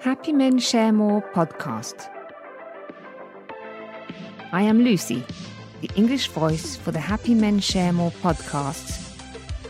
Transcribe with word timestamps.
Happy 0.00 0.32
Men 0.32 0.58
Share 0.58 0.92
More 0.92 1.20
podcast. 1.20 2.08
I 4.50 4.62
am 4.62 4.82
Lucy, 4.82 5.22
the 5.82 5.90
English 5.94 6.28
voice 6.28 6.74
for 6.74 6.90
the 6.90 6.98
Happy 6.98 7.34
Men 7.34 7.60
Share 7.60 7.92
More 7.92 8.10
podcast, 8.10 9.14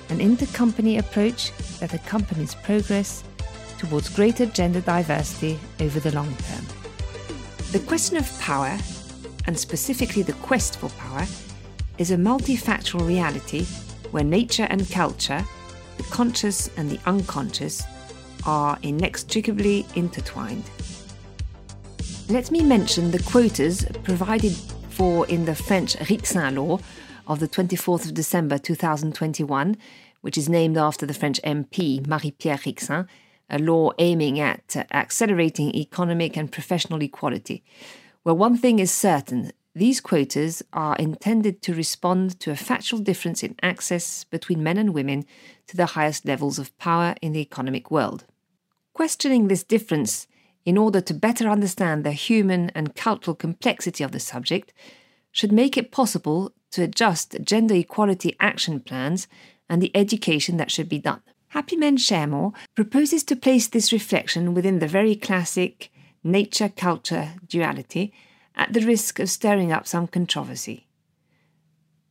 an 0.09 0.19
intercompany 0.19 1.01
approach 1.01 1.51
that 1.81 1.95
accompanies 1.95 2.55
progress 2.55 3.25
towards 3.79 4.09
greater 4.09 4.47
gender 4.47 4.81
diversity 4.83 5.59
over 5.81 5.99
the 5.99 6.15
long 6.15 6.33
term. 6.37 6.65
The 7.73 7.81
question 7.81 8.17
of 8.17 8.39
power, 8.39 8.79
and 9.49 9.59
specifically 9.59 10.23
the 10.23 10.35
quest 10.35 10.79
for 10.79 10.91
power, 10.91 11.27
is 11.99 12.13
a 12.13 12.17
multifactorial 12.17 13.09
reality 13.09 13.65
where 14.13 14.23
nature 14.23 14.69
and 14.71 14.89
culture, 14.93 15.45
the 15.97 16.05
conscious 16.05 16.71
and 16.77 16.89
the 16.89 17.01
unconscious, 17.05 17.83
are 18.47 18.79
inextricably 18.83 19.87
intertwined. 19.95 20.65
Let 22.29 22.51
me 22.51 22.63
mention 22.63 23.11
the 23.11 23.23
quotas 23.23 23.85
provided 24.03 24.53
for 24.91 25.27
in 25.27 25.45
the 25.45 25.55
French 25.55 25.97
Rixain 25.97 26.57
law 26.57 26.79
of 27.27 27.41
the 27.41 27.49
24th 27.49 28.07
of 28.07 28.15
December 28.15 28.59
2021, 28.59 29.77
which 30.21 30.39
is 30.39 30.49
named 30.49 30.77
after 30.77 31.07
the 31.07 31.15
French 31.15 31.41
MP 31.43 32.07
Marie 32.07 32.33
Pierre 32.33 32.59
Rixain, 32.59 33.09
a 33.49 33.59
law 33.59 33.91
aiming 33.99 34.39
at 34.39 34.77
accelerating 34.93 35.75
economic 35.75 36.37
and 36.37 36.53
professional 36.53 37.03
equality. 37.03 37.65
Well, 38.25 38.37
one 38.37 38.57
thing 38.57 38.79
is 38.79 38.93
certain 38.93 39.53
these 39.75 40.01
quotas 40.01 40.63
are 40.73 40.97
intended 40.97 41.63
to 41.63 41.75
respond 41.75 42.39
to 42.41 42.51
a 42.51 42.57
factual 42.57 42.99
difference 42.99 43.43
in 43.43 43.55
access 43.63 44.25
between 44.25 44.63
men 44.63 44.77
and 44.77 44.93
women 44.93 45.25
to 45.71 45.77
the 45.77 45.87
highest 45.87 46.25
levels 46.25 46.59
of 46.59 46.77
power 46.79 47.15
in 47.23 47.33
the 47.33 47.41
economic 47.41 47.93
world. 47.93 48.25
Questioning 48.93 49.47
this 49.47 49.63
difference 49.63 50.27
in 50.65 50.77
order 50.77 51.01
to 51.01 51.15
better 51.15 51.49
understand 51.49 52.03
the 52.03 52.11
human 52.11 52.71
and 52.71 52.97
cultural 52.97 53.37
complexity 53.37 54.03
of 54.03 54.11
the 54.11 54.19
subject 54.19 54.73
should 55.31 55.53
make 55.53 55.77
it 55.77 55.93
possible 55.93 56.53
to 56.73 56.83
adjust 56.83 57.41
gender 57.43 57.77
equality 57.77 58.37
action 58.41 58.81
plans 58.81 59.29
and 59.69 59.81
the 59.81 59.97
education 59.97 60.57
that 60.57 60.73
should 60.73 60.89
be 60.89 60.99
done. 60.99 61.23
Happy 61.49 61.77
Men 61.77 61.97
Share 61.97 62.27
More 62.27 62.53
proposes 62.75 63.23
to 63.25 63.37
place 63.37 63.69
this 63.69 63.93
reflection 63.93 64.55
within 64.55 64.81
the 64.81 64.89
very 64.89 65.15
classic 65.15 65.93
nature 66.25 66.69
culture 66.69 67.35
duality 67.47 68.13
at 68.57 68.73
the 68.73 68.85
risk 68.85 69.21
of 69.21 69.31
stirring 69.31 69.71
up 69.71 69.87
some 69.87 70.09
controversy. 70.09 70.89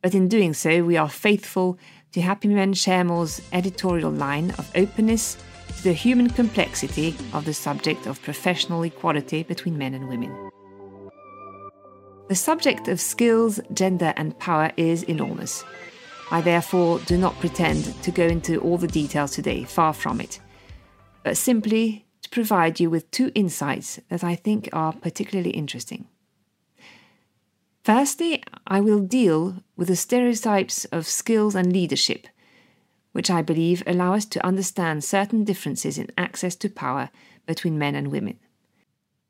But 0.00 0.14
in 0.14 0.28
doing 0.28 0.54
so, 0.54 0.82
we 0.82 0.96
are 0.96 1.10
faithful 1.10 1.78
to 2.12 2.20
Happy 2.20 2.48
Men 2.48 2.74
Share 2.74 3.04
More's 3.04 3.40
editorial 3.52 4.10
line 4.10 4.50
of 4.58 4.70
openness 4.74 5.36
to 5.76 5.82
the 5.84 5.92
human 5.92 6.28
complexity 6.28 7.14
of 7.32 7.44
the 7.44 7.54
subject 7.54 8.06
of 8.06 8.20
professional 8.22 8.82
equality 8.82 9.42
between 9.44 9.78
men 9.78 9.94
and 9.94 10.08
women. 10.08 10.50
The 12.28 12.34
subject 12.34 12.88
of 12.88 13.00
skills, 13.00 13.60
gender, 13.72 14.12
and 14.16 14.38
power 14.38 14.72
is 14.76 15.02
enormous. 15.04 15.64
I 16.30 16.40
therefore 16.40 17.00
do 17.00 17.16
not 17.16 17.38
pretend 17.40 17.84
to 18.02 18.10
go 18.10 18.26
into 18.26 18.60
all 18.60 18.78
the 18.78 18.86
details 18.86 19.32
today, 19.32 19.64
far 19.64 19.92
from 19.92 20.20
it, 20.20 20.40
but 21.24 21.36
simply 21.36 22.06
to 22.22 22.30
provide 22.30 22.78
you 22.78 22.90
with 22.90 23.10
two 23.10 23.32
insights 23.34 24.00
that 24.08 24.22
I 24.22 24.36
think 24.36 24.68
are 24.72 24.92
particularly 24.92 25.50
interesting. 25.50 26.06
Firstly, 27.82 28.42
I 28.66 28.80
will 28.80 29.00
deal 29.00 29.62
with 29.76 29.88
the 29.88 29.96
stereotypes 29.96 30.84
of 30.86 31.06
skills 31.06 31.54
and 31.54 31.72
leadership 31.72 32.26
which 33.12 33.30
I 33.30 33.42
believe 33.42 33.82
allow 33.86 34.14
us 34.14 34.24
to 34.26 34.46
understand 34.46 35.04
certain 35.04 35.44
differences 35.44 35.98
in 35.98 36.10
access 36.16 36.54
to 36.56 36.68
power 36.68 37.10
between 37.46 37.78
men 37.78 37.94
and 37.94 38.08
women. 38.08 38.38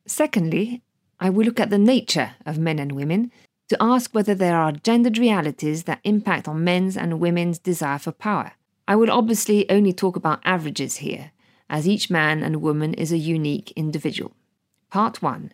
Secondly, 0.07 0.83
I 1.19 1.31
will 1.31 1.45
look 1.45 1.61
at 1.61 1.71
the 1.71 1.79
nature 1.79 2.33
of 2.45 2.59
men 2.59 2.79
and 2.79 2.93
women 2.93 3.31
to 3.69 3.77
ask 3.81 4.15
whether 4.15 4.35
there 4.35 4.57
are 4.57 4.73
gendered 4.73 5.17
realities 5.17 5.85
that 5.85 6.01
impact 6.05 6.49
on 6.49 6.65
men's 6.65 6.97
and 6.97 7.21
women's 7.21 7.59
desire 7.59 7.99
for 7.99 8.13
power. 8.13 8.53
I 8.89 8.97
will 8.97 9.11
obviously 9.11 9.71
only 9.71 9.93
talk 9.93 10.17
about 10.17 10.41
averages 10.45 10.97
here, 10.97 11.31
as 11.69 11.87
each 11.87 12.11
man 12.11 12.43
and 12.43 12.61
woman 12.61 12.95
is 12.95 13.13
a 13.13 13.19
unique 13.19 13.73
individual. 13.77 14.33
Part 14.91 15.23
1 15.23 15.53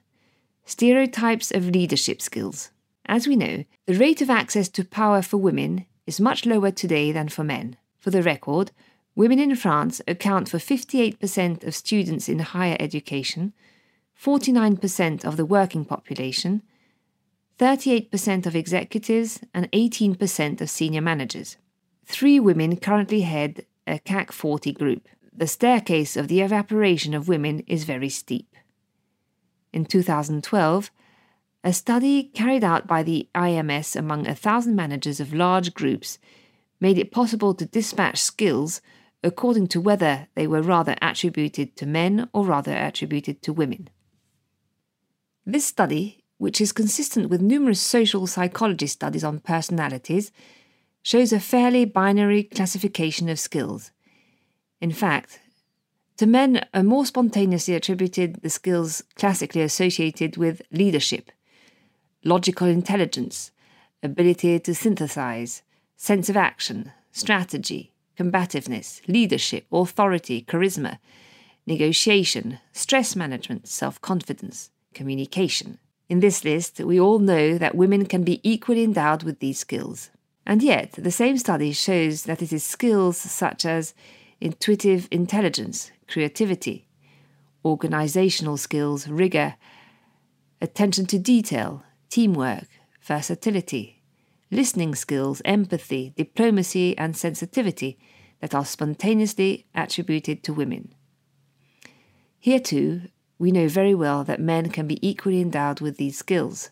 Stereotypes 0.64 1.50
of 1.52 1.68
Leadership 1.68 2.22
Skills. 2.22 2.70
As 3.06 3.28
we 3.28 3.36
know, 3.36 3.64
the 3.86 3.94
rate 3.94 4.20
of 4.20 4.30
access 4.30 4.68
to 4.70 4.84
power 4.84 5.22
for 5.22 5.36
women 5.36 5.86
is 6.06 6.20
much 6.20 6.44
lower 6.44 6.70
today 6.70 7.12
than 7.12 7.28
for 7.28 7.44
men. 7.44 7.76
For 7.98 8.10
the 8.10 8.22
record, 8.22 8.72
women 9.14 9.38
in 9.38 9.54
France 9.54 10.00
account 10.08 10.48
for 10.48 10.58
58% 10.58 11.64
of 11.64 11.74
students 11.74 12.28
in 12.28 12.40
higher 12.40 12.76
education, 12.80 13.52
49% 14.20 15.24
of 15.24 15.36
the 15.36 15.44
working 15.44 15.84
population, 15.84 16.62
38% 17.58 18.46
of 18.46 18.56
executives, 18.56 19.40
and 19.54 19.70
18% 19.72 20.60
of 20.60 20.68
senior 20.68 21.00
managers. 21.00 21.56
Three 22.04 22.40
women 22.40 22.76
currently 22.76 23.22
head 23.22 23.66
a 23.86 23.98
CAC 24.00 24.32
40 24.32 24.72
group. 24.72 25.08
The 25.32 25.46
staircase 25.46 26.16
of 26.16 26.28
the 26.28 26.40
evaporation 26.40 27.14
of 27.14 27.28
women 27.28 27.60
is 27.66 27.84
very 27.84 28.08
steep. 28.08 28.54
In 29.72 29.84
2012, 29.84 30.90
a 31.66 31.72
study 31.72 32.22
carried 32.22 32.62
out 32.62 32.86
by 32.86 33.02
the 33.02 33.28
IMS 33.34 33.96
among 33.96 34.24
a 34.24 34.36
thousand 34.36 34.76
managers 34.76 35.18
of 35.18 35.34
large 35.34 35.74
groups 35.74 36.16
made 36.78 36.96
it 36.96 37.10
possible 37.10 37.54
to 37.54 37.66
dispatch 37.66 38.22
skills 38.22 38.80
according 39.24 39.66
to 39.66 39.80
whether 39.80 40.28
they 40.36 40.46
were 40.46 40.62
rather 40.62 40.94
attributed 41.02 41.74
to 41.74 41.84
men 41.84 42.28
or 42.32 42.44
rather 42.44 42.72
attributed 42.72 43.42
to 43.42 43.52
women. 43.52 43.88
This 45.44 45.64
study, 45.64 46.22
which 46.38 46.60
is 46.60 46.70
consistent 46.70 47.30
with 47.30 47.40
numerous 47.40 47.80
social 47.80 48.28
psychology 48.28 48.86
studies 48.86 49.24
on 49.24 49.40
personalities, 49.40 50.30
shows 51.02 51.32
a 51.32 51.40
fairly 51.40 51.84
binary 51.84 52.44
classification 52.44 53.28
of 53.28 53.40
skills. 53.40 53.90
In 54.80 54.92
fact, 54.92 55.40
to 56.18 56.26
men 56.26 56.64
are 56.72 56.84
more 56.84 57.06
spontaneously 57.06 57.74
attributed 57.74 58.36
the 58.42 58.50
skills 58.50 59.02
classically 59.16 59.62
associated 59.62 60.36
with 60.36 60.62
leadership, 60.70 61.32
logical 62.26 62.66
intelligence, 62.66 63.52
ability 64.02 64.58
to 64.58 64.74
synthesize, 64.74 65.62
sense 65.96 66.28
of 66.28 66.36
action, 66.36 66.92
strategy, 67.12 67.92
combativeness, 68.16 69.00
leadership, 69.06 69.64
authority, 69.72 70.42
charisma, 70.42 70.98
negotiation, 71.66 72.58
stress 72.72 73.14
management, 73.14 73.68
self 73.68 74.00
confidence, 74.00 74.70
communication. 74.92 75.78
In 76.08 76.20
this 76.20 76.44
list, 76.44 76.80
we 76.80 77.00
all 77.00 77.18
know 77.18 77.58
that 77.58 77.74
women 77.74 78.06
can 78.06 78.22
be 78.22 78.40
equally 78.42 78.82
endowed 78.82 79.22
with 79.22 79.40
these 79.40 79.58
skills. 79.58 80.10
And 80.44 80.62
yet, 80.62 80.92
the 80.92 81.10
same 81.10 81.38
study 81.38 81.72
shows 81.72 82.24
that 82.24 82.42
it 82.42 82.52
is 82.52 82.62
skills 82.64 83.16
such 83.16 83.64
as 83.64 83.94
intuitive 84.40 85.08
intelligence, 85.10 85.90
creativity, 86.06 86.86
organizational 87.64 88.56
skills, 88.56 89.08
rigor, 89.08 89.56
attention 90.60 91.06
to 91.06 91.18
detail, 91.18 91.82
teamwork, 92.16 92.66
versatility, 93.02 94.02
listening 94.50 94.94
skills, 94.94 95.42
empathy, 95.44 96.14
diplomacy, 96.16 96.96
and 96.96 97.14
sensitivity 97.14 97.98
that 98.40 98.54
are 98.54 98.64
spontaneously 98.64 99.66
attributed 99.74 100.42
to 100.42 100.54
women. 100.54 100.94
Here, 102.38 102.58
too, 102.58 103.02
we 103.38 103.52
know 103.52 103.68
very 103.68 103.94
well 103.94 104.24
that 104.24 104.40
men 104.40 104.70
can 104.70 104.86
be 104.86 105.06
equally 105.06 105.42
endowed 105.42 105.82
with 105.82 105.98
these 105.98 106.16
skills. 106.16 106.70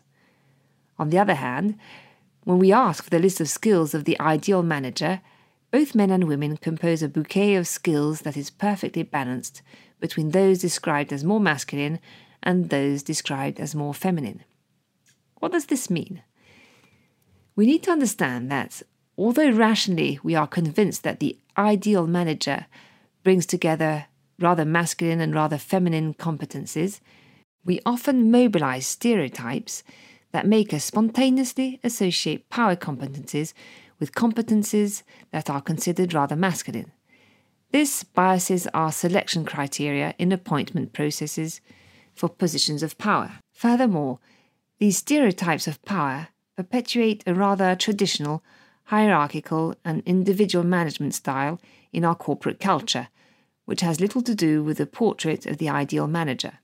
On 0.97 1.11
the 1.11 1.19
other 1.19 1.35
hand, 1.35 1.77
when 2.43 2.57
we 2.57 2.71
ask 2.73 3.03
for 3.03 3.11
the 3.11 3.19
list 3.19 3.39
of 3.39 3.47
skills 3.47 3.93
of 3.93 4.05
the 4.05 4.19
ideal 4.19 4.63
manager, 4.63 5.21
both 5.69 5.93
men 5.93 6.09
and 6.09 6.23
women 6.23 6.57
compose 6.57 7.03
a 7.03 7.07
bouquet 7.07 7.53
of 7.53 7.67
skills 7.67 8.21
that 8.21 8.35
is 8.35 8.49
perfectly 8.49 9.03
balanced 9.03 9.61
between 9.99 10.31
those 10.31 10.57
described 10.57 11.13
as 11.13 11.23
more 11.23 11.39
masculine 11.39 11.99
and 12.41 12.71
those 12.71 13.03
described 13.03 13.59
as 13.59 13.75
more 13.75 13.93
feminine. 13.93 14.43
What 15.39 15.51
does 15.51 15.65
this 15.65 15.89
mean? 15.89 16.23
We 17.55 17.65
need 17.65 17.83
to 17.83 17.91
understand 17.91 18.51
that 18.51 18.81
although 19.17 19.51
rationally 19.51 20.19
we 20.23 20.35
are 20.35 20.47
convinced 20.47 21.03
that 21.03 21.19
the 21.19 21.37
ideal 21.57 22.07
manager 22.07 22.65
brings 23.23 23.45
together 23.45 24.05
rather 24.39 24.65
masculine 24.65 25.21
and 25.21 25.33
rather 25.33 25.57
feminine 25.57 26.13
competencies, 26.13 26.99
we 27.63 27.79
often 27.85 28.29
mobilize 28.29 28.85
stereotypes 28.85 29.83
that 30.31 30.45
make 30.45 30.73
us 30.73 30.83
spontaneously 30.83 31.79
associate 31.83 32.49
power 32.49 32.75
competencies 32.75 33.53
with 33.99 34.13
competencies 34.13 35.03
that 35.31 35.49
are 35.49 35.61
considered 35.61 36.13
rather 36.13 36.35
masculine. 36.35 36.91
This 37.71 38.03
biases 38.03 38.67
our 38.73 38.91
selection 38.91 39.45
criteria 39.45 40.13
in 40.17 40.31
appointment 40.31 40.93
processes 40.93 41.61
for 42.13 42.29
positions 42.29 42.83
of 42.83 42.97
power. 42.97 43.39
Furthermore, 43.53 44.19
these 44.77 44.97
stereotypes 44.97 45.67
of 45.67 45.83
power 45.85 46.29
perpetuate 46.55 47.23
a 47.25 47.33
rather 47.33 47.75
traditional, 47.75 48.43
hierarchical, 48.85 49.75
and 49.83 50.03
individual 50.05 50.65
management 50.65 51.13
style 51.13 51.59
in 51.91 52.03
our 52.03 52.15
corporate 52.15 52.59
culture, 52.59 53.07
which 53.65 53.81
has 53.81 54.01
little 54.01 54.21
to 54.21 54.35
do 54.35 54.63
with 54.63 54.77
the 54.77 54.85
portrait 54.85 55.45
of 55.45 55.57
the 55.57 55.69
ideal 55.69 56.07
manager. 56.07 56.59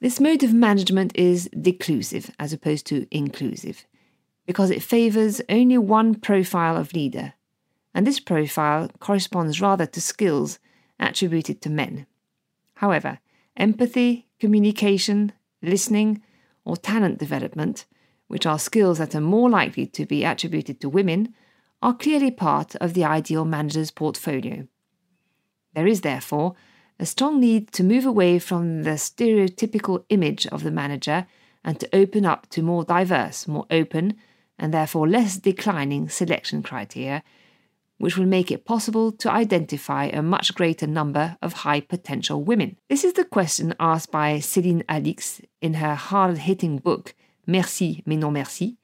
This 0.00 0.20
mode 0.20 0.42
of 0.42 0.52
management 0.52 1.16
is 1.16 1.48
declusive 1.56 2.30
as 2.38 2.52
opposed 2.52 2.86
to 2.86 3.06
inclusive, 3.10 3.86
because 4.46 4.70
it 4.70 4.82
favours 4.82 5.40
only 5.48 5.78
one 5.78 6.14
profile 6.14 6.76
of 6.76 6.92
leader, 6.92 7.32
and 7.94 8.06
this 8.06 8.20
profile 8.20 8.90
corresponds 9.00 9.60
rather 9.60 9.86
to 9.86 10.00
skills 10.00 10.58
attributed 11.00 11.60
to 11.62 11.70
men. 11.70 12.06
However, 12.74 13.18
empathy, 13.56 14.28
communication, 14.38 15.32
listening, 15.66 16.22
or 16.64 16.76
talent 16.76 17.18
development, 17.18 17.84
which 18.28 18.46
are 18.46 18.58
skills 18.58 18.98
that 18.98 19.14
are 19.14 19.20
more 19.20 19.50
likely 19.50 19.86
to 19.86 20.06
be 20.06 20.24
attributed 20.24 20.80
to 20.80 20.88
women, 20.88 21.34
are 21.82 21.94
clearly 21.94 22.30
part 22.30 22.74
of 22.76 22.94
the 22.94 23.04
ideal 23.04 23.44
manager's 23.44 23.90
portfolio. 23.90 24.66
There 25.74 25.86
is, 25.86 26.00
therefore, 26.00 26.54
a 26.98 27.06
strong 27.06 27.40
need 27.40 27.70
to 27.72 27.84
move 27.84 28.06
away 28.06 28.38
from 28.38 28.82
the 28.82 28.92
stereotypical 28.92 30.04
image 30.08 30.46
of 30.46 30.62
the 30.62 30.70
manager 30.70 31.26
and 31.62 31.78
to 31.78 31.94
open 31.94 32.24
up 32.24 32.48
to 32.50 32.62
more 32.62 32.84
diverse, 32.84 33.46
more 33.46 33.66
open, 33.70 34.16
and 34.58 34.72
therefore 34.72 35.06
less 35.06 35.36
declining 35.36 36.08
selection 36.08 36.62
criteria, 36.62 37.22
which 37.98 38.16
will 38.16 38.26
make 38.26 38.50
it 38.50 38.64
possible 38.64 39.10
to 39.10 39.30
identify 39.30 40.06
a 40.06 40.22
much 40.22 40.54
greater 40.54 40.86
number 40.86 41.36
of 41.40 41.52
high 41.52 41.80
potential 41.80 42.42
women. 42.42 42.76
This 42.88 43.04
is 43.04 43.14
the 43.14 43.24
question 43.24 43.74
asked 43.80 44.10
by 44.10 44.38
Céline 44.38 44.84
Alix 44.88 45.40
in 45.60 45.74
her 45.74 45.94
hard 45.94 46.38
hitting 46.38 46.78
book, 46.78 47.14
Merci 47.46 48.02
mais 48.04 48.18
non 48.18 48.32
merci, 48.32 48.76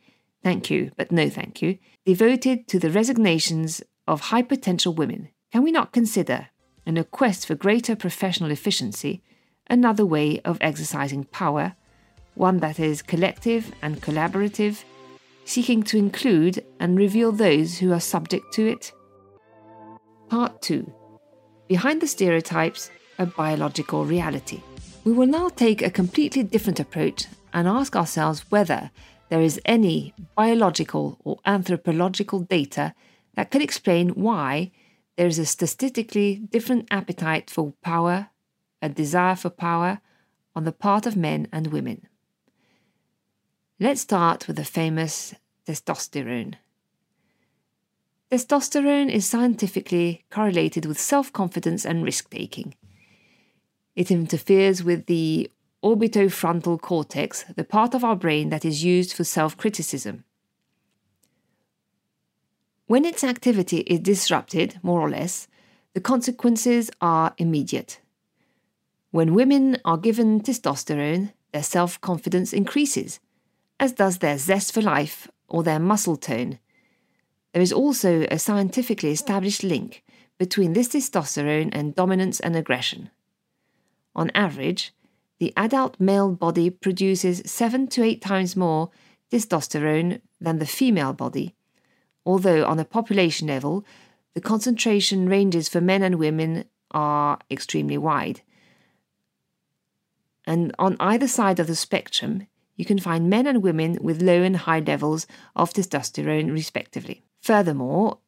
Thank 0.42 0.70
You 0.70 0.90
but 0.96 1.12
No 1.12 1.28
Thank 1.28 1.60
You, 1.62 1.78
devoted 2.04 2.66
to 2.68 2.78
the 2.78 2.90
resignations 2.90 3.82
of 4.08 4.20
high 4.20 4.42
potential 4.42 4.94
women. 4.94 5.28
Can 5.52 5.62
we 5.62 5.70
not 5.70 5.92
consider, 5.92 6.48
in 6.86 6.96
a 6.96 7.04
quest 7.04 7.46
for 7.46 7.54
greater 7.54 7.94
professional 7.94 8.50
efficiency, 8.50 9.22
another 9.68 10.06
way 10.06 10.40
of 10.40 10.58
exercising 10.60 11.24
power, 11.24 11.74
one 12.34 12.58
that 12.58 12.80
is 12.80 13.02
collective 13.02 13.72
and 13.82 14.00
collaborative, 14.00 14.84
seeking 15.44 15.82
to 15.82 15.98
include 15.98 16.64
and 16.80 16.96
reveal 16.96 17.32
those 17.32 17.78
who 17.78 17.92
are 17.92 18.00
subject 18.00 18.52
to 18.54 18.66
it? 18.66 18.92
Part 20.32 20.62
2 20.62 20.90
Behind 21.68 22.00
the 22.00 22.06
Stereotypes, 22.06 22.90
a 23.18 23.26
Biological 23.26 24.06
Reality. 24.06 24.62
We 25.04 25.12
will 25.12 25.26
now 25.26 25.50
take 25.50 25.82
a 25.82 25.90
completely 25.90 26.42
different 26.42 26.80
approach 26.80 27.26
and 27.52 27.68
ask 27.68 27.94
ourselves 27.94 28.50
whether 28.50 28.90
there 29.28 29.42
is 29.42 29.60
any 29.66 30.14
biological 30.34 31.18
or 31.22 31.38
anthropological 31.44 32.40
data 32.40 32.94
that 33.34 33.50
could 33.50 33.60
explain 33.60 34.08
why 34.08 34.70
there 35.18 35.26
is 35.26 35.38
a 35.38 35.44
statistically 35.44 36.36
different 36.36 36.88
appetite 36.90 37.50
for 37.50 37.74
power, 37.82 38.28
a 38.80 38.88
desire 38.88 39.36
for 39.36 39.50
power, 39.50 40.00
on 40.56 40.64
the 40.64 40.72
part 40.72 41.04
of 41.04 41.14
men 41.14 41.46
and 41.52 41.66
women. 41.66 42.08
Let's 43.78 44.00
start 44.00 44.46
with 44.46 44.56
the 44.56 44.64
famous 44.64 45.34
testosterone. 45.68 46.54
Testosterone 48.32 49.10
is 49.10 49.26
scientifically 49.26 50.24
correlated 50.30 50.86
with 50.86 50.98
self 50.98 51.30
confidence 51.34 51.84
and 51.84 52.02
risk 52.02 52.30
taking. 52.30 52.74
It 53.94 54.10
interferes 54.10 54.82
with 54.82 55.04
the 55.04 55.50
orbitofrontal 55.84 56.80
cortex, 56.80 57.44
the 57.56 57.62
part 57.62 57.92
of 57.92 58.02
our 58.02 58.16
brain 58.16 58.48
that 58.48 58.64
is 58.64 58.82
used 58.82 59.12
for 59.12 59.22
self 59.22 59.58
criticism. 59.58 60.24
When 62.86 63.04
its 63.04 63.22
activity 63.22 63.80
is 63.80 64.00
disrupted, 64.00 64.80
more 64.82 65.02
or 65.02 65.10
less, 65.10 65.46
the 65.92 66.00
consequences 66.00 66.90
are 67.02 67.34
immediate. 67.36 68.00
When 69.10 69.34
women 69.34 69.76
are 69.84 69.98
given 69.98 70.40
testosterone, 70.40 71.34
their 71.52 71.62
self 71.62 72.00
confidence 72.00 72.54
increases, 72.54 73.20
as 73.78 73.92
does 73.92 74.20
their 74.20 74.38
zest 74.38 74.72
for 74.72 74.80
life 74.80 75.28
or 75.48 75.62
their 75.62 75.78
muscle 75.78 76.16
tone, 76.16 76.60
there 77.52 77.62
is 77.62 77.72
also 77.72 78.26
a 78.30 78.38
scientifically 78.38 79.10
established 79.10 79.62
link 79.62 80.02
between 80.38 80.72
this 80.72 80.88
testosterone 80.88 81.70
and 81.72 81.94
dominance 81.94 82.40
and 82.40 82.56
aggression. 82.56 83.10
On 84.14 84.30
average, 84.34 84.92
the 85.38 85.52
adult 85.56 85.98
male 86.00 86.30
body 86.30 86.70
produces 86.70 87.42
seven 87.44 87.86
to 87.88 88.02
eight 88.02 88.22
times 88.22 88.56
more 88.56 88.90
testosterone 89.30 90.20
than 90.40 90.58
the 90.58 90.66
female 90.66 91.12
body, 91.12 91.54
although 92.24 92.64
on 92.64 92.78
a 92.78 92.84
population 92.84 93.48
level, 93.48 93.84
the 94.34 94.40
concentration 94.40 95.28
ranges 95.28 95.68
for 95.68 95.80
men 95.80 96.02
and 96.02 96.16
women 96.18 96.64
are 96.90 97.38
extremely 97.50 97.98
wide. 97.98 98.42
And 100.46 100.74
on 100.78 100.96
either 101.00 101.28
side 101.28 101.60
of 101.60 101.66
the 101.66 101.76
spectrum, 101.76 102.46
you 102.76 102.84
can 102.84 102.98
find 102.98 103.30
men 103.30 103.46
and 103.46 103.62
women 103.62 103.98
with 104.00 104.22
low 104.22 104.42
and 104.42 104.56
high 104.56 104.80
levels 104.80 105.26
of 105.54 105.72
testosterone, 105.72 106.52
respectively. 106.52 107.22
Furthermore, 107.42 108.18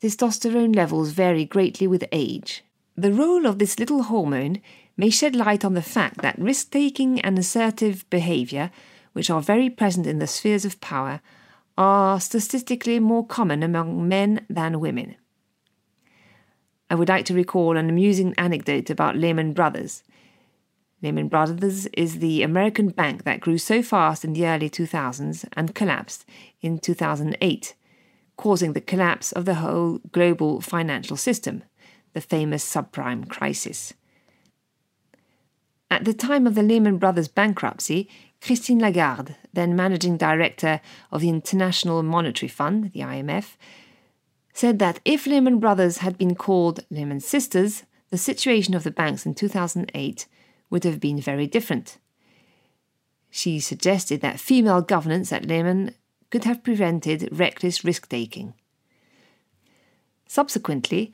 testosterone 0.00 0.76
levels 0.76 1.10
vary 1.10 1.44
greatly 1.44 1.88
with 1.88 2.04
age. 2.12 2.62
The 2.96 3.12
role 3.12 3.46
of 3.46 3.58
this 3.58 3.80
little 3.80 4.04
hormone 4.04 4.62
may 4.96 5.10
shed 5.10 5.34
light 5.34 5.64
on 5.64 5.74
the 5.74 5.82
fact 5.82 6.22
that 6.22 6.38
risk 6.38 6.70
taking 6.70 7.20
and 7.20 7.36
assertive 7.36 8.08
behavior, 8.10 8.70
which 9.12 9.28
are 9.28 9.40
very 9.40 9.68
present 9.68 10.06
in 10.06 10.20
the 10.20 10.28
spheres 10.28 10.64
of 10.64 10.80
power, 10.80 11.20
are 11.76 12.20
statistically 12.20 13.00
more 13.00 13.26
common 13.26 13.64
among 13.64 14.06
men 14.06 14.46
than 14.48 14.78
women. 14.78 15.16
I 16.88 16.94
would 16.94 17.08
like 17.08 17.24
to 17.24 17.34
recall 17.34 17.76
an 17.76 17.88
amusing 17.88 18.34
anecdote 18.38 18.88
about 18.88 19.16
Lehman 19.16 19.52
Brothers. 19.52 20.04
Lehman 21.02 21.26
Brothers 21.26 21.86
is 21.86 22.20
the 22.20 22.44
American 22.44 22.90
bank 22.90 23.24
that 23.24 23.40
grew 23.40 23.58
so 23.58 23.82
fast 23.82 24.24
in 24.24 24.32
the 24.32 24.46
early 24.46 24.70
2000s 24.70 25.44
and 25.54 25.74
collapsed 25.74 26.24
in 26.62 26.78
2008 26.78 27.74
causing 28.36 28.72
the 28.72 28.80
collapse 28.80 29.32
of 29.32 29.44
the 29.44 29.56
whole 29.56 29.98
global 30.12 30.60
financial 30.60 31.16
system, 31.16 31.62
the 32.12 32.20
famous 32.20 32.64
subprime 32.64 33.28
crisis. 33.28 33.94
At 35.90 36.04
the 36.04 36.14
time 36.14 36.46
of 36.46 36.54
the 36.54 36.62
Lehman 36.62 36.98
Brothers 36.98 37.28
bankruptcy, 37.28 38.08
Christine 38.40 38.80
Lagarde, 38.80 39.36
then 39.52 39.76
managing 39.76 40.16
director 40.16 40.80
of 41.12 41.20
the 41.20 41.28
International 41.28 42.02
Monetary 42.02 42.48
Fund, 42.48 42.92
the 42.92 43.00
IMF, 43.00 43.56
said 44.52 44.78
that 44.78 45.00
if 45.04 45.26
Lehman 45.26 45.58
Brothers 45.58 45.98
had 45.98 46.18
been 46.18 46.34
called 46.34 46.84
Lehman 46.90 47.20
Sisters, 47.20 47.84
the 48.10 48.18
situation 48.18 48.74
of 48.74 48.84
the 48.84 48.90
banks 48.90 49.24
in 49.26 49.34
2008 49.34 50.26
would 50.70 50.84
have 50.84 51.00
been 51.00 51.20
very 51.20 51.46
different. 51.46 51.98
She 53.30 53.58
suggested 53.58 54.20
that 54.20 54.38
female 54.38 54.82
governance 54.82 55.32
at 55.32 55.46
Lehman 55.46 55.94
could 56.34 56.42
have 56.42 56.64
prevented 56.64 57.28
reckless 57.30 57.84
risk 57.84 58.08
taking. 58.08 58.54
Subsequently, 60.26 61.12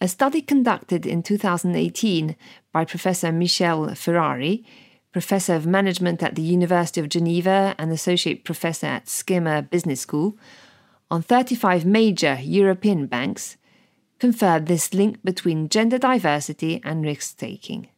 a 0.00 0.08
study 0.08 0.40
conducted 0.40 1.04
in 1.04 1.22
2018 1.22 2.34
by 2.72 2.86
Professor 2.86 3.30
Michel 3.30 3.94
Ferrary, 3.94 4.64
Professor 5.12 5.54
of 5.54 5.66
Management 5.66 6.22
at 6.22 6.34
the 6.34 6.40
University 6.40 6.98
of 6.98 7.10
Geneva 7.10 7.74
and 7.76 7.92
Associate 7.92 8.42
Professor 8.42 8.86
at 8.86 9.06
SKEMA 9.06 9.68
Business 9.68 10.00
School, 10.00 10.38
on 11.10 11.20
35 11.20 11.84
major 11.84 12.38
European 12.40 13.06
banks, 13.06 13.58
confirmed 14.18 14.66
this 14.66 14.94
link 14.94 15.22
between 15.22 15.68
gender 15.68 15.98
diversity 15.98 16.80
and 16.82 17.04
risk 17.04 17.36
taking. 17.36 17.88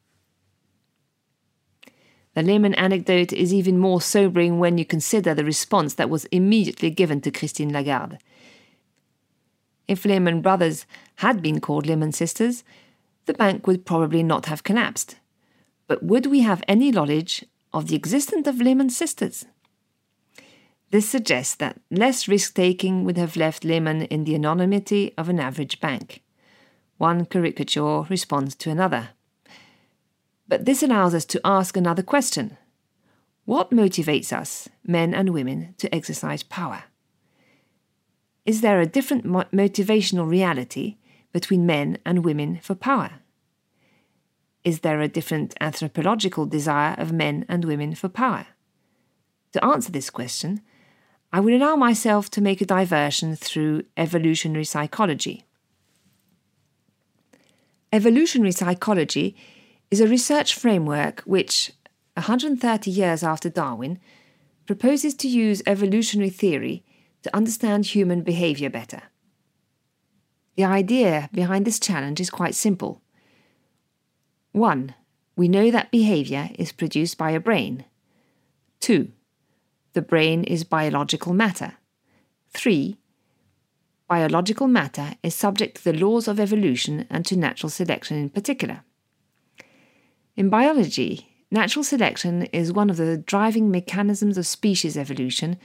The 2.37 2.43
Lehman 2.43 2.75
anecdote 2.75 3.33
is 3.33 3.55
even 3.55 3.79
more 3.79 4.03
sobering 4.03 4.59
when 4.59 4.77
you 4.77 4.85
consider 4.85 5.33
the 5.33 5.43
response 5.43 5.95
that 5.95 6.11
was 6.11 6.27
immediately 6.27 6.91
given 6.91 7.23
to 7.23 7.31
Christine 7.31 7.73
Lagarde. 7.73 8.19
If 9.89 10.05
Lehman 10.05 10.43
Brothers 10.43 10.85
had 11.17 11.41
been 11.41 11.63
called 11.63 11.87
Lehman 11.87 12.13
Sisters, 12.13 12.63
the 13.25 13.33
bank 13.33 13.67
would 13.67 13.87
probably 13.87 14.23
not 14.23 14.47
have 14.47 14.65
collapsed. 14.65 15.17
But 15.87 16.03
would 16.03 16.27
we 16.27 16.41
have 16.41 16.63
any 16.69 16.91
knowledge 16.91 17.43
of 17.73 17.89
the 17.89 17.97
existence 17.97 18.47
of 18.47 18.61
Lehman 18.61 18.91
Sisters? 18.91 19.47
This 20.91 21.09
suggests 21.09 21.55
that 21.55 21.81
less 21.91 22.29
risk 22.29 22.53
taking 22.53 23.05
would 23.05 23.17
have 23.17 23.37
left 23.37 23.65
Lehman 23.65 24.03
in 24.03 24.25
the 24.25 24.35
anonymity 24.35 25.15
of 25.17 25.31
an 25.31 25.41
average 25.41 25.81
bank. 25.81 26.23
One 26.99 27.25
caricature 27.25 28.03
responds 28.03 28.55
to 28.57 28.69
another. 28.69 29.16
But 30.49 30.65
this 30.65 30.83
allows 30.83 31.15
us 31.15 31.25
to 31.27 31.41
ask 31.45 31.77
another 31.77 32.03
question 32.03 32.57
What 33.45 33.71
motivates 33.71 34.33
us, 34.33 34.69
men 34.85 35.15
and 35.15 35.31
women, 35.31 35.75
to 35.79 35.95
exercise 35.95 36.43
power? 36.43 36.85
Is 38.45 38.61
there 38.61 38.81
a 38.81 38.87
different 38.87 39.25
mo- 39.25 39.45
motivational 39.53 40.29
reality 40.29 40.99
between 41.33 41.67
men 41.67 41.99
and 42.07 42.25
women 42.25 42.61
for 42.63 42.75
power? 42.75 43.21
Is 44.63 44.81
there 44.81 45.01
a 45.01 45.09
different 45.09 45.55
anthropological 45.61 46.47
desire 46.47 46.95
of 46.99 47.13
men 47.13 47.45
and 47.49 47.65
women 47.65 47.95
for 47.95 48.09
power? 48.09 48.47
To 49.53 49.65
answer 49.65 49.93
this 49.93 50.11
question, 50.11 50.61
I 51.33 51.41
will 51.41 51.57
allow 51.57 51.77
myself 51.77 52.31
to 52.31 52.41
make 52.41 52.61
a 52.61 52.67
diversion 52.67 53.37
through 53.37 53.85
evolutionary 53.97 54.65
psychology. 54.65 55.45
Evolutionary 57.93 58.53
psychology 58.53 59.37
is 59.91 60.01
a 60.01 60.09
research 60.09 60.55
framework 60.55 61.21
which, 61.21 61.73
130 62.15 62.91
years 62.91 63.23
after 63.23 63.49
Darwin, 63.49 63.99
proposes 64.67 65.15
to 65.15 65.29
use 65.29 65.63
evolutionary 65.67 66.31
theory 66.31 66.85
to 67.23 67.35
understand 67.37 67.87
human 67.87 68.23
behavior 68.23 68.71
better. 68.71 69.03
The 70.57 70.65
idea 70.65 71.29
behind 71.33 71.67
this 71.67 71.79
challenge 71.79 72.21
is 72.21 72.31
quite 72.31 72.55
simple. 72.55 73.03
1. 74.53 74.95
We 75.37 75.49
know 75.49 75.71
that 75.71 75.91
behavior 75.91 76.49
is 76.59 76.73
produced 76.73 77.19
by 77.19 77.33
a 77.33 77.41
brain. 77.41 77.85
2. 78.81 79.13
The 79.93 80.03
brain 80.03 80.45
is 80.45 80.65
biological 80.65 81.35
matter. 81.35 81.75
3. 82.55 82.97
Biological 84.09 84.67
matter 84.67 85.15
is 85.23 85.35
subject 85.35 85.77
to 85.77 85.85
the 85.85 85.99
laws 85.99 86.27
of 86.27 86.41
evolution 86.41 87.07
and 87.11 87.27
to 87.27 87.37
natural 87.37 87.69
selection 87.69 88.17
in 88.17 88.31
particular. 88.31 88.83
In 90.37 90.51
biology, 90.51 91.47
natural 91.51 91.83
selection 91.83 92.43
is 92.53 92.71
one 92.71 92.91
of 92.91 92.99
the 92.99 93.17
driving 93.17 93.71
mechanisms 93.71 94.37
of 94.37 94.47
species 94.47 94.97
evolution 94.97 95.59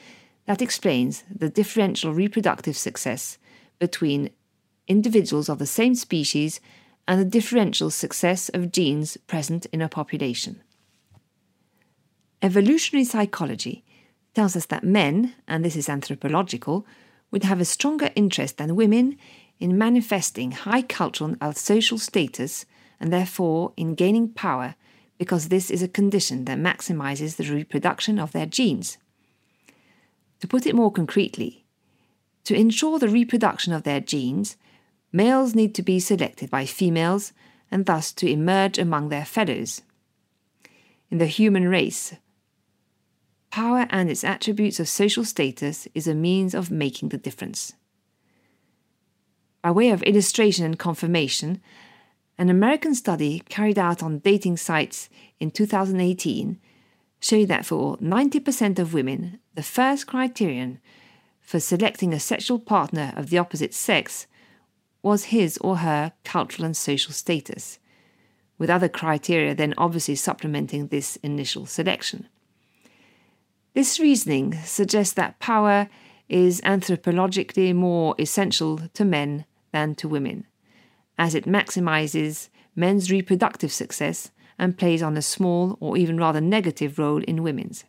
that 0.46 0.62
explains 0.62 1.25
the 1.30 1.50
differential 1.50 2.13
reproductive 2.13 2.78
success 2.78 3.38
between 3.80 4.30
individuals 4.88 5.50
of 5.50 5.60
the 5.60 5.66
same 5.66 5.94
species 5.94 6.62
and 7.06 7.20
the 7.20 7.25
differential 7.25 7.90
success 7.90 8.48
of 8.50 8.72
genes 8.72 9.18
present 9.28 9.66
in 9.74 9.82
a 9.82 9.90
population. 9.90 10.63
Evolutionary 12.42 13.04
psychology 13.04 13.84
tells 14.34 14.56
us 14.56 14.68
that 14.68 14.86
men, 14.86 15.34
and 15.50 15.66
this 15.66 15.75
is 15.75 15.90
anthropological, 15.90 16.86
would 17.30 17.44
have 17.44 17.60
a 17.60 17.66
stronger 17.66 18.10
interest 18.16 18.58
than 18.58 18.78
women 18.78 19.18
in 19.60 19.78
manifesting 19.78 20.51
high 20.51 20.82
cultural 20.82 21.36
and 21.42 21.58
social 21.58 21.98
status 21.98 22.66
and 23.01 23.12
therefore 23.12 23.74
in 23.75 23.96
gaining 23.96 24.29
power 24.29 24.75
because 25.17 25.50
this 25.50 25.70
is 25.70 25.84
a 25.84 25.88
condition 25.88 26.46
that 26.46 26.58
maximizes 26.58 27.36
the 27.36 27.43
reproduction 27.43 28.20
of 28.20 28.31
their 28.31 28.46
genes. 28.46 28.98
To 30.39 30.48
put 30.48 30.65
it 30.65 30.75
more 30.75 30.91
concretely, 30.91 31.65
to 32.46 32.55
ensure 32.55 33.00
the 33.00 33.10
reproduction 33.10 33.74
of 33.74 33.84
their 33.84 34.00
genes, 34.00 34.55
males 35.12 35.53
need 35.55 35.75
to 35.75 35.84
be 35.84 36.00
selected 36.00 36.50
by 36.50 36.65
females 36.65 37.34
and 37.70 37.86
thus 37.86 38.12
to 38.13 38.29
emerge 38.29 38.77
among 38.77 39.10
their 39.10 39.25
fellows. 39.25 39.81
In 41.10 41.17
the 41.17 41.25
human 41.25 41.67
race, 41.67 42.15
power 43.51 43.88
and 43.89 44.10
its 44.10 44.24
attributes 44.24 44.79
of 44.79 44.88
social 44.88 45.25
status 45.25 45.88
is 45.93 46.08
a 46.08 46.15
means 46.15 46.53
of 46.53 46.72
making 46.72 47.10
the 47.10 47.17
difference. 47.17 47.74
By 49.62 49.72
way 49.72 49.89
of 49.89 50.01
illustration 50.03 50.65
and 50.65 50.79
confirmation, 50.79 51.62
an 52.42 52.50
American 52.50 52.96
study 52.96 53.44
carried 53.50 53.78
out 53.78 54.02
on 54.02 54.18
dating 54.18 54.58
sites 54.58 55.10
in 55.40 55.52
2018 55.52 56.60
showed 57.20 57.48
that 57.48 57.68
for 57.68 57.98
90% 57.98 58.80
of 58.80 58.96
women, 58.96 59.40
the 59.54 59.62
first 59.62 60.08
criterion 60.08 60.80
for 61.40 61.60
selecting 61.60 62.14
a 62.14 62.20
sexual 62.20 62.58
partner 62.58 63.14
of 63.16 63.30
the 63.30 63.38
opposite 63.38 63.76
sex 63.76 64.26
was 65.04 65.26
his 65.26 65.60
or 65.60 65.78
her 65.78 66.14
cultural 66.24 66.66
and 66.66 66.76
social 66.76 67.14
status, 67.14 67.78
with 68.58 68.72
other 68.72 68.90
criteria 68.90 69.54
then 69.54 69.76
obviously 69.78 70.16
supplementing 70.16 70.88
this 70.88 71.18
initial 71.18 71.68
selection. 71.68 72.28
This 73.76 74.00
reasoning 74.00 74.58
suggests 74.64 75.14
that 75.14 75.38
power 75.38 75.90
is 76.28 76.60
anthropologically 76.62 77.76
more 77.76 78.16
essential 78.18 78.80
to 78.96 79.06
men 79.06 79.46
than 79.72 79.94
to 79.94 80.08
women, 80.08 80.48
as 81.22 81.36
it 81.36 81.46
maximizes 81.46 82.50
men's 82.75 83.12
reproductive 83.12 83.72
success 83.72 84.32
and 84.58 84.75
plays 84.75 85.04
on 85.04 85.16
a 85.16 85.22
small 85.22 85.78
or 85.80 85.96
even 85.96 86.18
rather 86.18 86.42
negative 86.42 86.98
role 86.98 87.22
in 87.25 87.44
women's. 87.44 87.84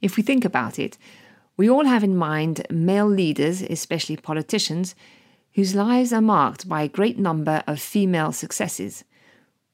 If 0.00 0.16
we 0.16 0.22
think 0.22 0.44
about 0.44 0.78
it, 0.78 0.96
we 1.56 1.68
all 1.68 1.86
have 1.86 2.04
in 2.04 2.16
mind 2.16 2.64
male 2.70 3.08
leaders, 3.08 3.60
especially 3.60 4.16
politicians, 4.16 4.94
whose 5.54 5.74
lives 5.74 6.12
are 6.12 6.20
marked 6.20 6.68
by 6.68 6.82
a 6.84 6.88
great 6.88 7.18
number 7.18 7.64
of 7.66 7.80
female 7.80 8.30
successes, 8.30 9.02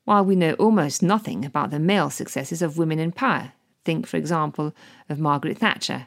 while 0.04 0.24
we 0.24 0.36
know 0.36 0.54
almost 0.54 1.02
nothing 1.02 1.44
about 1.44 1.70
the 1.70 1.78
male 1.78 2.08
successes 2.08 2.62
of 2.62 2.78
women 2.78 2.98
in 2.98 3.12
power. 3.12 3.52
Think, 3.84 4.06
for 4.06 4.16
example, 4.16 4.74
of 5.10 5.18
Margaret 5.18 5.58
Thatcher, 5.58 6.06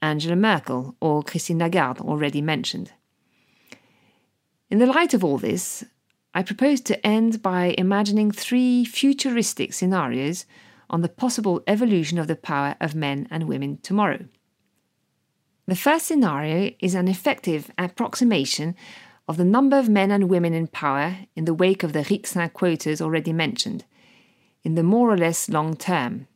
Angela 0.00 0.36
Merkel, 0.36 0.94
or 1.00 1.24
Christine 1.24 1.58
Lagarde, 1.58 2.02
already 2.02 2.40
mentioned. 2.40 2.92
In 4.70 4.78
the 4.78 4.86
light 4.86 5.14
of 5.14 5.24
all 5.24 5.36
this, 5.36 5.84
I 6.32 6.44
propose 6.44 6.80
to 6.82 7.04
end 7.04 7.42
by 7.42 7.74
imagining 7.76 8.30
three 8.30 8.84
futuristic 8.84 9.72
scenarios 9.72 10.46
on 10.88 11.00
the 11.00 11.08
possible 11.08 11.60
evolution 11.66 12.18
of 12.18 12.28
the 12.28 12.36
power 12.36 12.76
of 12.80 12.94
men 12.94 13.26
and 13.32 13.48
women 13.48 13.78
tomorrow. 13.82 14.26
The 15.66 15.74
first 15.74 16.06
scenario 16.06 16.72
is 16.78 16.94
an 16.94 17.08
effective 17.08 17.72
approximation 17.78 18.76
of 19.26 19.38
the 19.38 19.44
number 19.44 19.76
of 19.76 19.88
men 19.88 20.12
and 20.12 20.28
women 20.28 20.54
in 20.54 20.68
power 20.68 21.16
in 21.34 21.46
the 21.46 21.54
wake 21.54 21.82
of 21.82 21.92
the 21.92 22.04
Rixain 22.04 22.52
quotas 22.52 23.00
already 23.00 23.32
mentioned, 23.32 23.84
in 24.62 24.76
the 24.76 24.84
more 24.84 25.10
or 25.10 25.18
less 25.18 25.48
long 25.48 25.74
term. 25.74 26.28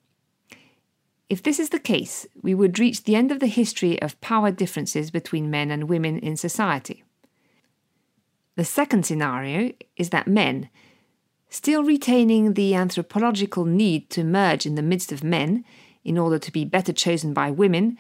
If 1.28 1.40
this 1.40 1.60
is 1.60 1.68
the 1.68 1.78
case, 1.78 2.26
we 2.42 2.52
would 2.52 2.80
reach 2.80 3.04
the 3.04 3.14
end 3.14 3.30
of 3.30 3.38
the 3.38 3.46
history 3.46 4.02
of 4.02 4.20
power 4.20 4.50
differences 4.50 5.12
between 5.12 5.52
men 5.52 5.70
and 5.70 5.88
women 5.88 6.18
in 6.18 6.36
society. 6.36 7.03
The 8.56 8.64
second 8.64 9.04
scenario 9.04 9.72
is 9.96 10.10
that 10.10 10.28
men, 10.28 10.68
still 11.48 11.82
retaining 11.82 12.54
the 12.54 12.74
anthropological 12.74 13.64
need 13.64 14.10
to 14.10 14.22
merge 14.22 14.64
in 14.64 14.76
the 14.76 14.82
midst 14.82 15.10
of 15.10 15.24
men 15.24 15.64
in 16.04 16.18
order 16.18 16.38
to 16.38 16.52
be 16.52 16.64
better 16.64 16.92
chosen 16.92 17.32
by 17.32 17.50
women, 17.50 17.98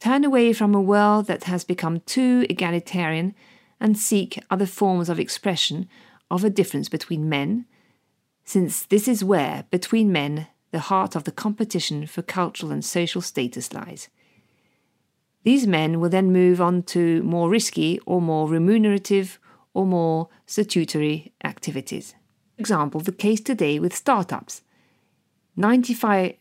turn 0.00 0.24
away 0.24 0.52
from 0.52 0.74
a 0.74 0.80
world 0.80 1.26
that 1.26 1.44
has 1.44 1.62
become 1.62 2.00
too 2.00 2.44
egalitarian 2.50 3.34
and 3.78 3.96
seek 3.96 4.42
other 4.50 4.66
forms 4.66 5.08
of 5.08 5.20
expression 5.20 5.88
of 6.30 6.42
a 6.42 6.50
difference 6.50 6.88
between 6.88 7.28
men, 7.28 7.66
since 8.44 8.84
this 8.84 9.06
is 9.06 9.22
where, 9.22 9.66
between 9.70 10.10
men, 10.10 10.48
the 10.72 10.80
heart 10.80 11.14
of 11.14 11.24
the 11.24 11.30
competition 11.32 12.06
for 12.06 12.22
cultural 12.22 12.72
and 12.72 12.84
social 12.84 13.20
status 13.20 13.72
lies. 13.72 14.08
These 15.44 15.66
men 15.66 16.00
will 16.00 16.08
then 16.08 16.32
move 16.32 16.60
on 16.60 16.82
to 16.84 17.22
more 17.22 17.50
risky 17.50 18.00
or 18.06 18.20
more 18.20 18.48
remunerative 18.48 19.38
or 19.74 19.86
more 19.86 20.28
statutory 20.46 21.32
activities. 21.44 22.14
For 22.56 22.60
example, 22.60 23.00
the 23.00 23.12
case 23.12 23.40
today 23.40 23.78
with 23.78 23.94
startups 23.94 24.62
95% 25.58 26.36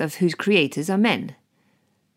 of 0.00 0.16
whose 0.16 0.34
creators 0.34 0.88
are 0.88 0.98
men 0.98 1.34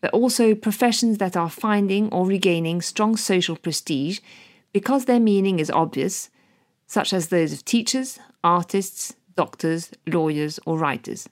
but 0.04 0.12
also 0.12 0.54
professions 0.54 1.16
that 1.16 1.34
are 1.34 1.48
finding 1.48 2.10
or 2.10 2.26
regaining 2.26 2.82
strong 2.82 3.16
social 3.16 3.56
prestige 3.56 4.20
because 4.70 5.06
their 5.06 5.18
meaning 5.18 5.58
is 5.58 5.70
obvious, 5.70 6.28
such 6.86 7.14
as 7.14 7.28
those 7.28 7.54
of 7.54 7.64
teachers, 7.64 8.18
artists, 8.42 9.14
doctors, 9.34 9.92
lawyers, 10.06 10.60
or 10.66 10.78
writers. 10.78 11.26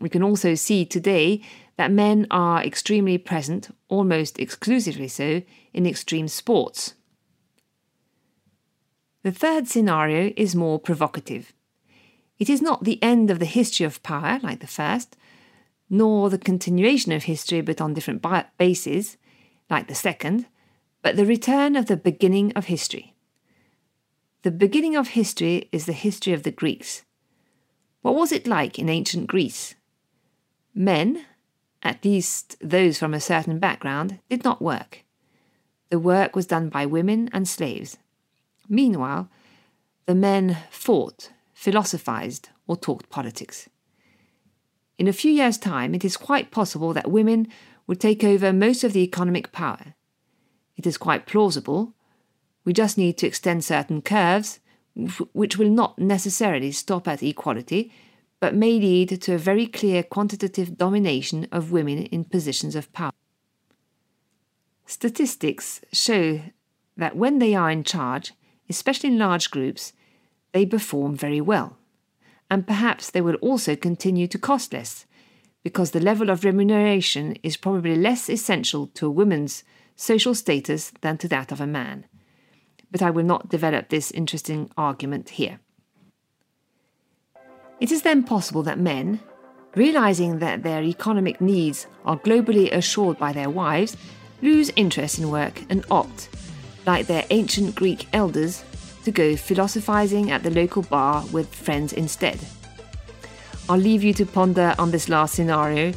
We 0.00 0.08
can 0.08 0.24
also 0.24 0.56
see 0.56 0.84
today 0.84 1.40
that 1.76 1.92
men 1.92 2.26
are 2.32 2.64
extremely 2.64 3.16
present, 3.16 3.72
almost 3.88 4.40
exclusively 4.40 5.06
so, 5.06 5.42
in 5.72 5.86
extreme 5.86 6.26
sports. 6.26 6.94
The 9.24 9.32
third 9.32 9.66
scenario 9.66 10.34
is 10.36 10.54
more 10.54 10.78
provocative. 10.78 11.54
It 12.38 12.50
is 12.50 12.60
not 12.60 12.84
the 12.84 13.02
end 13.02 13.30
of 13.30 13.38
the 13.38 13.46
history 13.46 13.86
of 13.86 14.02
power, 14.02 14.38
like 14.42 14.60
the 14.60 14.66
first, 14.66 15.16
nor 15.88 16.28
the 16.28 16.36
continuation 16.36 17.10
of 17.10 17.22
history 17.22 17.62
but 17.62 17.80
on 17.80 17.94
different 17.94 18.22
bases, 18.58 19.16
like 19.70 19.88
the 19.88 19.94
second, 19.94 20.46
but 21.00 21.16
the 21.16 21.24
return 21.24 21.74
of 21.74 21.86
the 21.86 21.96
beginning 21.96 22.52
of 22.52 22.66
history. 22.66 23.14
The 24.42 24.50
beginning 24.50 24.94
of 24.94 25.08
history 25.08 25.70
is 25.72 25.86
the 25.86 25.94
history 25.94 26.34
of 26.34 26.42
the 26.42 26.50
Greeks. 26.50 27.02
What 28.02 28.16
was 28.16 28.30
it 28.30 28.46
like 28.46 28.78
in 28.78 28.90
ancient 28.90 29.26
Greece? 29.26 29.74
Men, 30.74 31.24
at 31.82 32.04
least 32.04 32.58
those 32.60 32.98
from 32.98 33.14
a 33.14 33.20
certain 33.20 33.58
background, 33.58 34.18
did 34.28 34.44
not 34.44 34.60
work. 34.60 35.02
The 35.88 35.98
work 35.98 36.36
was 36.36 36.44
done 36.44 36.68
by 36.68 36.84
women 36.84 37.30
and 37.32 37.48
slaves. 37.48 37.96
Meanwhile, 38.68 39.28
the 40.06 40.14
men 40.14 40.58
fought, 40.70 41.30
philosophized, 41.52 42.50
or 42.66 42.76
talked 42.76 43.10
politics. 43.10 43.68
In 44.98 45.08
a 45.08 45.12
few 45.12 45.30
years' 45.30 45.58
time, 45.58 45.94
it 45.94 46.04
is 46.04 46.16
quite 46.16 46.50
possible 46.50 46.92
that 46.92 47.10
women 47.10 47.48
would 47.86 48.00
take 48.00 48.24
over 48.24 48.52
most 48.52 48.84
of 48.84 48.92
the 48.92 49.02
economic 49.02 49.52
power. 49.52 49.94
It 50.76 50.86
is 50.86 50.96
quite 50.96 51.26
plausible. 51.26 51.94
We 52.64 52.72
just 52.72 52.96
need 52.96 53.18
to 53.18 53.26
extend 53.26 53.64
certain 53.64 54.02
curves, 54.02 54.60
which 55.32 55.58
will 55.58 55.70
not 55.70 55.98
necessarily 55.98 56.72
stop 56.72 57.08
at 57.08 57.22
equality, 57.22 57.92
but 58.40 58.54
may 58.54 58.78
lead 58.78 59.20
to 59.22 59.34
a 59.34 59.38
very 59.38 59.66
clear 59.66 60.02
quantitative 60.02 60.78
domination 60.78 61.48
of 61.50 61.72
women 61.72 62.04
in 62.06 62.24
positions 62.24 62.76
of 62.76 62.92
power. 62.92 63.12
Statistics 64.86 65.80
show 65.92 66.40
that 66.96 67.16
when 67.16 67.38
they 67.38 67.54
are 67.54 67.70
in 67.70 67.84
charge, 67.84 68.32
especially 68.68 69.10
in 69.10 69.18
large 69.18 69.50
groups, 69.50 69.92
they 70.52 70.64
perform 70.66 71.16
very 71.16 71.40
well. 71.40 71.76
And 72.50 72.66
perhaps 72.66 73.10
they 73.10 73.20
will 73.20 73.36
also 73.36 73.74
continue 73.74 74.26
to 74.28 74.38
cost 74.38 74.72
less, 74.72 75.06
because 75.62 75.90
the 75.90 76.00
level 76.00 76.30
of 76.30 76.44
remuneration 76.44 77.36
is 77.42 77.56
probably 77.56 77.96
less 77.96 78.28
essential 78.28 78.86
to 78.88 79.06
a 79.06 79.10
woman's 79.10 79.64
social 79.96 80.34
status 80.34 80.92
than 81.00 81.16
to 81.18 81.28
that 81.28 81.50
of 81.50 81.60
a 81.60 81.66
man. 81.66 82.06
But 82.90 83.02
I 83.02 83.10
will 83.10 83.24
not 83.24 83.48
develop 83.48 83.88
this 83.88 84.10
interesting 84.10 84.70
argument 84.76 85.30
here. 85.30 85.60
It 87.80 87.90
is 87.90 88.02
then 88.02 88.22
possible 88.22 88.62
that 88.64 88.78
men, 88.78 89.20
realizing 89.74 90.38
that 90.38 90.62
their 90.62 90.82
economic 90.82 91.40
needs 91.40 91.86
are 92.04 92.18
globally 92.18 92.72
assured 92.72 93.18
by 93.18 93.32
their 93.32 93.50
wives, 93.50 93.96
lose 94.42 94.70
interest 94.76 95.18
in 95.18 95.30
work 95.30 95.62
and 95.70 95.84
opt, 95.90 96.28
like 96.86 97.06
their 97.06 97.24
ancient 97.30 97.74
Greek 97.74 98.06
elders, 98.12 98.64
to 99.04 99.10
go 99.10 99.36
philosophizing 99.36 100.30
at 100.30 100.42
the 100.42 100.50
local 100.50 100.82
bar 100.82 101.24
with 101.26 101.54
friends 101.54 101.92
instead. 101.92 102.38
I'll 103.68 103.78
leave 103.78 104.02
you 104.02 104.12
to 104.14 104.26
ponder 104.26 104.74
on 104.78 104.90
this 104.90 105.08
last 105.08 105.34
scenario, 105.34 105.92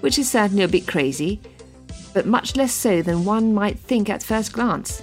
which 0.00 0.18
is 0.18 0.30
certainly 0.30 0.62
a 0.62 0.68
bit 0.68 0.86
crazy, 0.86 1.40
but 2.14 2.26
much 2.26 2.56
less 2.56 2.72
so 2.72 3.02
than 3.02 3.24
one 3.24 3.54
might 3.54 3.78
think 3.78 4.08
at 4.08 4.22
first 4.22 4.52
glance. 4.52 5.02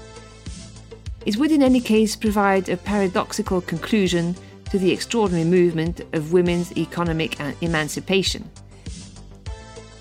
It 1.26 1.38
would, 1.38 1.52
in 1.52 1.62
any 1.62 1.82
case, 1.82 2.16
provide 2.16 2.70
a 2.70 2.78
paradoxical 2.78 3.62
conclusion 3.62 4.36
to 4.72 4.80
the 4.80 4.92
extraordinary 4.92 5.46
movement 5.46 6.02
of 6.14 6.34
women's 6.34 6.76
economic 6.78 7.40
emancipation. 7.62 8.50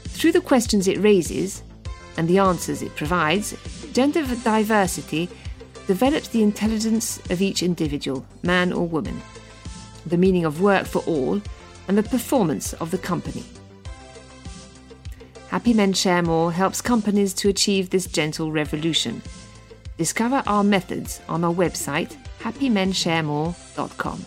Through 0.05 0.33
the 0.33 0.41
questions 0.41 0.89
it 0.89 0.99
raises 0.99 1.63
and 2.17 2.27
the 2.29 2.39
answers 2.39 2.83
it 2.83 2.97
provides, 2.97 3.55
gender 3.97 4.23
diversity 4.45 5.27
develops 5.87 6.29
the 6.29 6.43
intelligence 6.43 7.19
of 7.31 7.41
each 7.41 7.63
individual, 7.63 8.27
man 8.43 8.71
or 8.71 8.87
woman, 8.87 9.23
the 10.05 10.19
meaning 10.19 10.45
of 10.45 10.61
work 10.61 10.87
for 10.87 10.99
all, 11.07 11.41
and 11.89 11.97
the 11.97 12.03
performance 12.03 12.75
of 12.75 12.91
the 12.91 12.99
company. 12.99 13.43
Happy 15.49 15.73
Men 15.73 15.95
Share 15.95 16.21
More 16.21 16.53
helps 16.53 16.83
companies 16.83 17.33
to 17.33 17.49
achieve 17.49 17.89
this 17.89 18.05
gentle 18.05 18.53
revolution. 18.53 19.23
Discover 19.97 20.43
our 20.47 20.63
methods 20.63 21.23
on 21.27 21.43
our 21.43 21.55
website 21.55 22.15
happymensharemore.com. 22.41 24.27